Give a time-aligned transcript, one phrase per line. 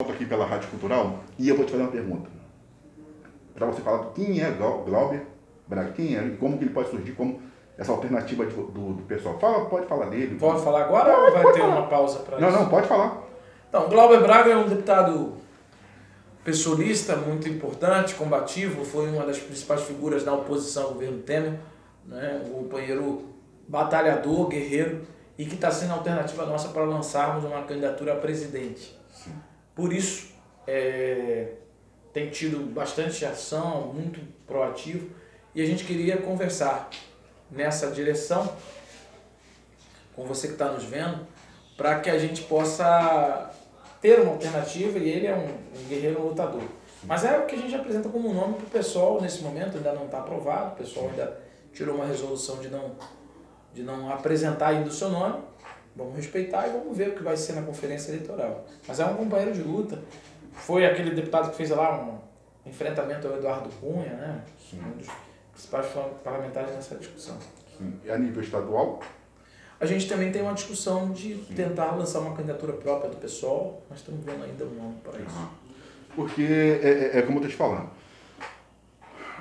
[0.00, 2.30] volto aqui pela Rádio Cultural e eu vou te fazer uma pergunta.
[3.52, 5.26] Para você falar quem é Glauber
[5.66, 7.42] Braga, quem é e como que ele pode surgir como
[7.76, 9.36] essa alternativa do, do, do pessoal.
[9.40, 10.36] Fala, pode falar dele.
[10.38, 11.76] Pode falar agora pode, ou vai ter falar.
[11.80, 12.46] uma pausa para isso?
[12.46, 13.24] Não, não, pode falar.
[13.68, 15.32] Então, Glauber Braga é um deputado
[16.44, 21.58] pessoalista muito importante, combativo, foi uma das principais figuras da oposição ao governo Temer,
[22.06, 22.40] né?
[22.46, 23.24] um companheiro
[23.66, 25.00] batalhador, guerreiro,
[25.36, 28.96] e que está sendo a alternativa nossa para lançarmos uma candidatura a presidente.
[29.78, 30.32] Por isso,
[30.66, 31.52] é,
[32.12, 35.08] tem tido bastante ação, muito proativo,
[35.54, 36.90] e a gente queria conversar
[37.48, 38.52] nessa direção
[40.16, 41.24] com você que está nos vendo,
[41.76, 43.52] para que a gente possa
[44.00, 45.44] ter uma alternativa e ele é um,
[45.80, 46.64] um, guerreiro lutador.
[47.04, 49.92] Mas é o que a gente apresenta como nome para o pessoal nesse momento, ainda
[49.92, 51.40] não está aprovado, o pessoal ainda
[51.72, 52.96] tirou uma resolução de não,
[53.72, 55.40] de não apresentar ainda o seu nome.
[55.98, 58.64] Vamos respeitar e vamos ver o que vai ser na conferência eleitoral.
[58.86, 60.00] Mas é um companheiro de luta.
[60.52, 62.18] Foi aquele deputado que fez lá um
[62.64, 64.44] enfrentamento ao Eduardo Cunha, né?
[64.70, 64.80] Sim.
[64.80, 65.08] Um dos
[65.52, 65.86] principais
[66.22, 67.36] parlamentares nessa discussão.
[67.76, 67.98] Sim.
[68.04, 69.00] E a nível estadual?
[69.80, 71.54] A gente também tem uma discussão de Sim.
[71.56, 75.36] tentar lançar uma candidatura própria do pessoal, mas estamos vendo ainda um nome para isso.
[75.36, 75.48] Uhum.
[76.14, 77.90] Porque, é, é, é, como eu estou te falando,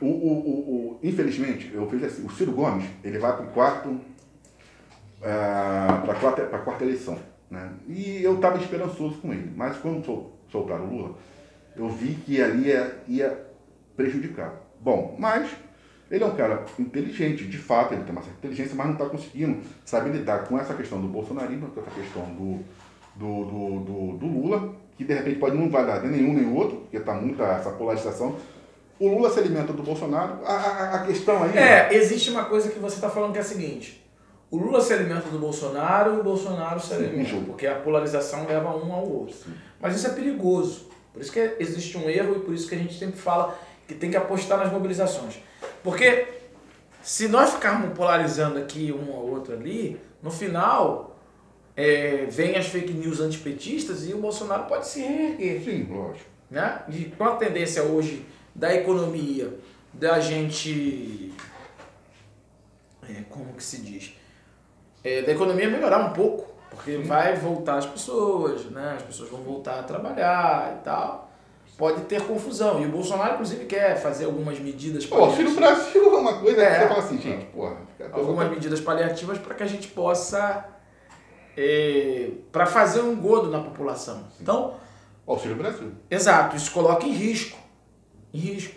[0.00, 4.00] o, o, o, infelizmente, eu fiz assim, o Ciro Gomes, ele vai para o quarto,
[5.22, 5.79] é,
[6.10, 7.18] para a quarta, quarta eleição.
[7.50, 7.70] Né?
[7.88, 11.14] E eu estava esperançoso com ele, mas quando sol, soltaram o Lula,
[11.76, 13.46] eu vi que ali ia, ia
[13.96, 14.54] prejudicar.
[14.80, 15.50] Bom, mas
[16.10, 19.06] ele é um cara inteligente, de fato, ele tem uma certa inteligência, mas não está
[19.06, 22.60] conseguindo saber lidar com essa questão do bolsonarismo, com essa questão do,
[23.14, 26.52] do, do, do, do Lula, que de repente pode não vai dar nem nenhum nem
[26.52, 28.36] outro, porque está muita essa polarização.
[28.98, 30.44] O Lula se alimenta do Bolsonaro.
[30.44, 31.50] A, a, a questão aí.
[31.50, 31.94] É, né?
[31.94, 33.99] existe uma coisa que você está falando que é a seguinte:
[34.50, 37.44] o Lula se alimenta do Bolsonaro e o Bolsonaro se alimenta, Sim.
[37.44, 39.34] porque a polarização leva um ao outro.
[39.34, 39.54] Sim.
[39.80, 40.88] Mas isso é perigoso.
[41.12, 43.56] Por isso que existe um erro e por isso que a gente sempre fala
[43.86, 45.38] que tem que apostar nas mobilizações.
[45.82, 46.26] Porque
[47.02, 51.16] se nós ficarmos polarizando aqui um ou outro ali, no final
[51.76, 55.62] é, vem as fake news antipetistas e o Bolsonaro pode se reerguer.
[55.62, 56.28] Sim, lógico.
[56.50, 56.82] Né?
[56.88, 59.56] E com a tendência hoje da economia,
[59.92, 61.32] da gente.
[63.08, 64.19] É, como que se diz?
[65.02, 67.02] É, da economia melhorar um pouco, porque Sim.
[67.02, 68.94] vai voltar as pessoas, né?
[68.96, 71.30] as pessoas vão voltar a trabalhar e tal
[71.80, 72.82] pode ter confusão.
[72.82, 75.54] E o Bolsonaro, inclusive, quer fazer algumas medidas paliativas.
[75.54, 77.76] Pô, no Brasil é uma coisa é, que você fala assim, gente, porra.
[78.12, 78.54] Algumas tá...
[78.54, 80.66] medidas paliativas para que a gente possa.
[81.56, 84.18] É, para fazer um godo na população.
[84.18, 84.42] Sim.
[84.42, 84.74] Então.
[85.26, 85.92] Auxílio Brasil.
[86.10, 87.58] Exato, isso coloca em risco.
[88.32, 88.74] Em risco.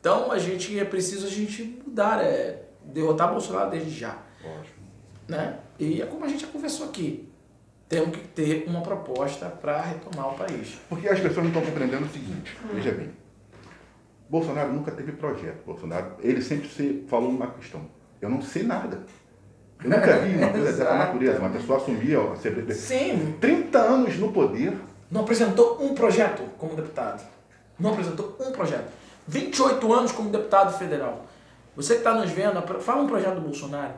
[0.00, 4.16] Então a gente é preciso a gente mudar, é, derrotar Bolsonaro desde já.
[4.42, 4.77] Ótimo.
[5.28, 5.58] Né?
[5.78, 7.28] E é como a gente já conversou aqui
[7.88, 10.78] temos que ter uma proposta para retomar o país.
[10.88, 12.68] Porque as pessoas não estão compreendendo o seguinte, hum.
[12.74, 13.10] veja bem,
[14.28, 15.64] Bolsonaro nunca teve projeto.
[15.64, 17.80] Bolsonaro, ele sempre se falou uma questão.
[18.20, 19.06] Eu não sei nada.
[19.82, 21.38] Eu nunca vi uma coisa dessa natureza.
[21.38, 22.74] Uma pessoa assumir a CPP.
[22.74, 23.36] Sim.
[23.40, 24.76] 30 anos no poder.
[25.10, 27.26] Não apresentou um projeto como deputado.
[27.78, 28.92] Não apresentou um projeto.
[29.26, 31.24] 28 anos como deputado federal.
[31.74, 33.94] Você que está nos vendo, fala um projeto do Bolsonaro.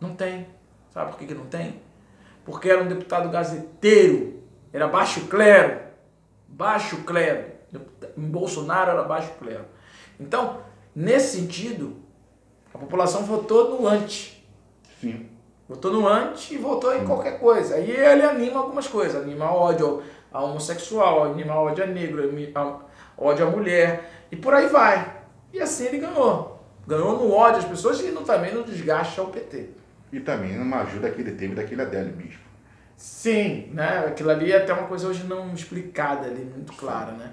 [0.00, 0.46] Não tem.
[0.92, 1.80] Sabe por que, que não tem?
[2.44, 5.80] porque era um deputado gazeteiro, era baixo clero,
[6.46, 7.54] baixo clero.
[8.16, 9.64] Em Bolsonaro era baixo clero.
[10.20, 10.60] Então,
[10.94, 11.96] nesse sentido,
[12.72, 14.46] a população votou no anti.
[15.00, 15.28] Sim.
[15.68, 17.76] Votou no anti e votou em qualquer coisa.
[17.76, 22.30] Aí ele anima algumas coisas, anima ódio a homossexual, anima ódio a negro,
[23.16, 25.22] ódio à mulher, e por aí vai.
[25.52, 26.60] E assim ele ganhou.
[26.86, 29.83] Ganhou no ódio às pessoas e no, também no desgaste ao PT.
[30.14, 32.44] E também numa ajuda que ele teve daquele Adélio Bispo.
[32.96, 34.06] Sim, né?
[34.06, 37.32] Aquilo ali é até uma coisa hoje não explicada ali, muito clara, né?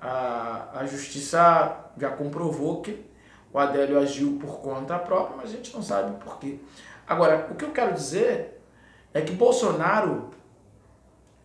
[0.00, 3.04] A, a justiça já comprovou que
[3.52, 6.58] o Adélio agiu por conta própria, mas a gente não sabe por quê.
[7.06, 8.62] Agora, o que eu quero dizer
[9.12, 10.30] é que Bolsonaro,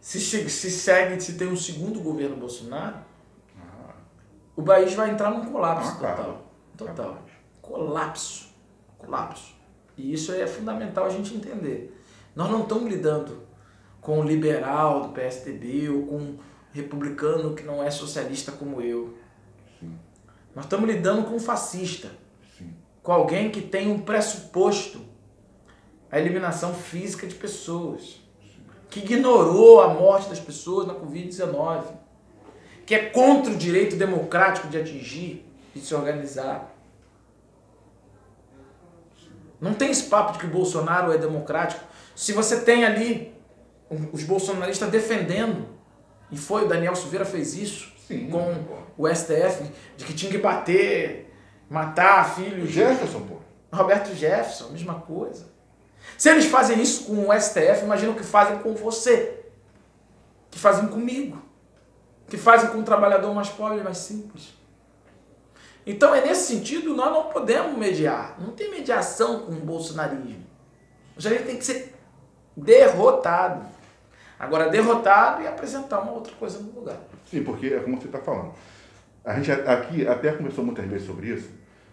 [0.00, 2.96] se, se segue, se tem um segundo governo Bolsonaro,
[3.58, 3.92] ah.
[4.56, 6.46] o país vai entrar num colapso ah, total.
[6.74, 7.18] Total.
[7.60, 8.48] Colapso.
[8.96, 9.59] Colapso.
[10.00, 11.94] E isso é fundamental a gente entender.
[12.34, 13.42] Nós não estamos lidando
[14.00, 16.38] com o liberal do PSDB ou com um
[16.72, 19.14] republicano que não é socialista como eu.
[19.78, 19.98] Sim.
[20.54, 22.08] Nós estamos lidando com um fascista.
[22.56, 22.72] Sim.
[23.02, 25.00] Com alguém que tem um pressuposto
[26.10, 28.20] a eliminação física de pessoas.
[28.88, 31.84] Que ignorou a morte das pessoas na Covid-19.
[32.86, 36.74] Que é contra o direito democrático de atingir e de se organizar.
[39.60, 41.84] Não tem esse papo de que o Bolsonaro é democrático.
[42.16, 43.34] Se você tem ali
[44.12, 45.66] os bolsonaristas defendendo
[46.30, 48.30] E foi, o Daniel Silveira fez isso Sim.
[48.30, 48.64] com
[48.96, 51.34] o STF, de que tinha que bater,
[51.68, 52.70] matar filhos.
[52.70, 53.36] Jefferson, pô.
[53.72, 55.46] Roberto Jefferson, mesma coisa.
[56.16, 59.44] Se eles fazem isso com o STF, imagina o que fazem com você.
[60.50, 61.42] Que fazem comigo.
[62.28, 64.54] Que fazem com o trabalhador mais pobre, mais simples.
[65.86, 68.36] Então é nesse sentido, nós não podemos mediar.
[68.40, 70.44] Não tem mediação com o bolsonarismo.
[71.16, 71.94] O Jair tem que ser
[72.56, 73.64] derrotado.
[74.38, 76.96] Agora, derrotado e apresentar uma outra coisa no lugar.
[77.30, 78.52] Sim, porque é como você está falando.
[79.24, 81.50] A gente aqui até conversou muitas vezes sobre isso,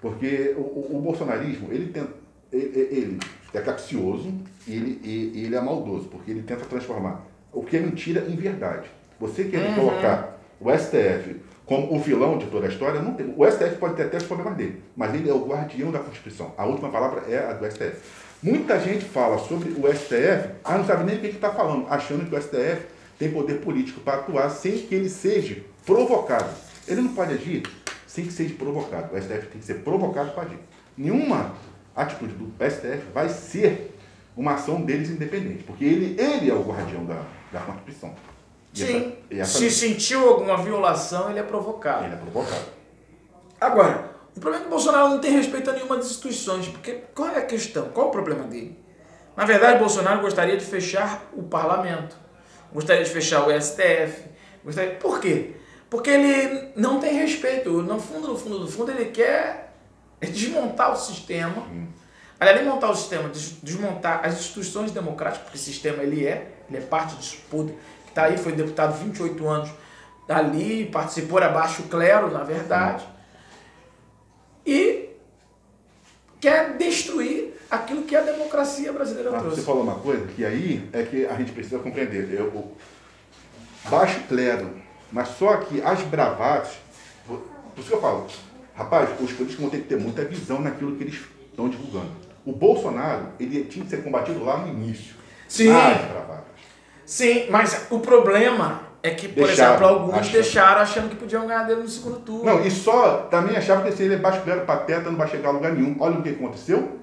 [0.00, 2.12] porque o, o- o bolsonarismo, ele, tenta,
[2.50, 3.18] ele, ele
[3.52, 4.32] é capcioso
[4.66, 7.22] e ele, e- ele é maldoso, porque ele tenta transformar
[7.52, 8.88] o que é mentira em verdade.
[9.18, 11.36] Você querer colocar o STF
[11.70, 13.32] como o vilão de toda a história, não tem.
[13.36, 16.52] O STF pode ter até os problemas dele, mas ele é o guardião da Constituição.
[16.58, 17.96] A última palavra é a do STF.
[18.42, 22.28] Muita gente fala sobre o STF, mas não sabe nem o que está falando, achando
[22.28, 22.86] que o STF
[23.16, 26.50] tem poder político para atuar sem que ele seja provocado.
[26.88, 27.62] Ele não pode agir
[28.04, 29.14] sem que seja provocado.
[29.14, 30.58] O STF tem que ser provocado para agir.
[30.98, 31.54] Nenhuma
[31.94, 33.96] atitude do STF vai ser
[34.36, 37.22] uma ação deles independente, porque ele, ele é o guardião da,
[37.52, 38.12] da Constituição.
[38.74, 38.96] E Sim.
[38.96, 42.04] essa- e essa- Se sentiu alguma violação, ele é provocado.
[42.04, 42.64] ele é provocado.
[43.60, 47.02] Agora, o problema é que o Bolsonaro não tem respeito a nenhuma das instituições, porque
[47.14, 47.88] qual é a questão?
[47.90, 48.78] Qual o problema dele?
[49.36, 52.16] Na verdade, Bolsonaro gostaria de fechar o parlamento,
[52.72, 54.24] gostaria de fechar o STF.
[54.64, 54.94] Gostaria...
[54.96, 55.52] Por quê?
[55.88, 57.70] Porque ele não tem respeito.
[57.82, 59.72] No fundo, no fundo, no fundo, ele quer
[60.20, 61.66] desmontar o sistema.
[62.38, 66.52] Aliás, nem montar o sistema, des- desmontar as instituições democráticas, porque o sistema ele é,
[66.68, 67.74] ele é parte disso tudo.
[68.10, 69.70] Que está aí, foi deputado 28 anos
[70.26, 73.04] dali, participou abaixo o clero, na verdade
[74.66, 75.10] e
[76.40, 79.66] quer destruir aquilo que a democracia brasileira Mas você trouxe.
[79.66, 82.32] falou uma coisa que aí é que a gente precisa compreender.
[82.32, 82.72] Eu,
[83.88, 84.70] baixo clero,
[85.10, 86.72] mas só que as bravatas,
[87.26, 87.42] por
[87.78, 88.26] isso que eu falo,
[88.74, 91.20] rapaz, os políticos vão ter que ter muita visão naquilo que eles
[91.50, 92.10] estão divulgando.
[92.44, 95.14] O Bolsonaro, ele tinha que ser combatido lá no início.
[95.48, 95.70] Sim.
[95.70, 96.49] As bravatas.
[97.10, 100.32] Sim, mas o problema é que, por Deixaram, exemplo, alguns achando.
[100.32, 102.44] deixaram achando que podiam ganhar dele no segundo turno.
[102.44, 105.48] Não, e só também achava que se ele é baixo clero pateta, não vai chegar
[105.48, 105.96] a lugar nenhum.
[105.98, 107.00] Olha o que aconteceu.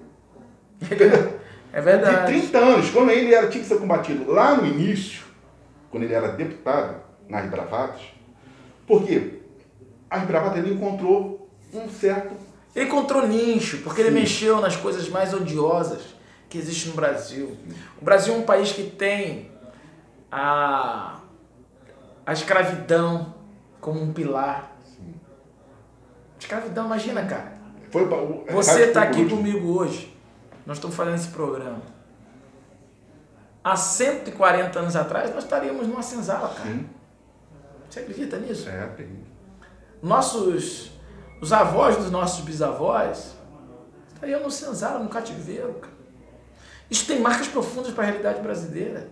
[1.74, 2.26] É De verdade.
[2.28, 5.24] 30 anos, quando ele era, tinha que ser combatido lá no início,
[5.92, 6.96] quando ele era deputado,
[7.28, 8.00] nas bravatas,
[8.88, 9.42] porque
[10.10, 12.34] as bravatas ele encontrou um certo.
[12.74, 14.16] Ele encontrou nicho, porque ele Sim.
[14.16, 16.00] mexeu nas coisas mais odiosas
[16.50, 17.58] que existem no Brasil.
[18.02, 19.52] O Brasil é um país que tem
[20.32, 21.20] a,
[22.26, 23.34] a escravidão
[23.80, 24.72] como um pilar.
[26.40, 27.58] Escravidão, imagina, cara.
[27.92, 29.38] Foi, o- Você está aqui último.
[29.38, 30.16] comigo hoje.
[30.66, 31.82] Nós estamos fazendo esse programa.
[33.64, 36.70] Há 140 anos atrás, nós estaríamos numa senzala, cara.
[36.70, 36.90] Sim,
[37.90, 38.70] Você acredita nisso?
[38.70, 39.26] é, tem.
[40.02, 40.92] Nossos,
[41.42, 43.36] os avós dos nossos bisavós
[44.14, 45.94] estariam no senzala, no cativeiro, cara.
[46.90, 49.10] Isso tem marcas profundas para a realidade brasileira.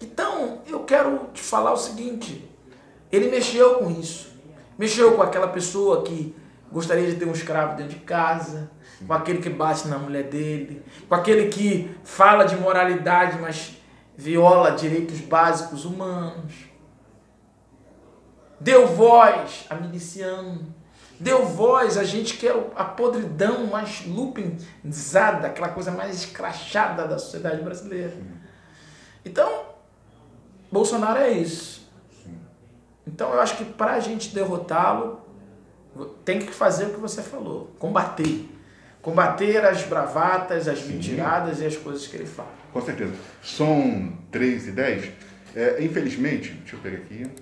[0.00, 2.48] Então, eu quero te falar o seguinte:
[3.12, 4.30] ele mexeu com isso.
[4.78, 6.34] Mexeu com aquela pessoa que
[6.72, 8.70] gostaria de ter um escravo dentro de casa,
[9.06, 13.76] com aquele que bate na mulher dele, com aquele que fala de moralidade, mas
[14.16, 16.52] viola direitos básicos humanos.
[18.58, 20.74] Deu voz a miliciano.
[21.18, 27.18] Deu voz a gente que é a podridão mais lupinizada, aquela coisa mais escrachada da
[27.18, 28.16] sociedade brasileira.
[29.22, 29.69] Então,
[30.70, 31.88] Bolsonaro é isso.
[33.06, 35.20] Então eu acho que para a gente derrotá-lo,
[36.24, 38.48] tem que fazer o que você falou, combater.
[39.02, 42.52] Combater as bravatas, as mentiradas e as coisas que ele fala.
[42.72, 43.14] Com certeza.
[43.42, 45.12] São 3 e 10.
[45.56, 47.26] É, infelizmente, deixa eu pegar aqui.